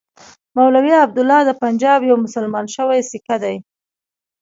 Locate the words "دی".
3.43-3.55